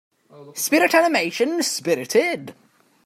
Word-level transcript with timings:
Spirit 0.55 0.95
animation 0.95 1.61
Spirited. 1.61 2.55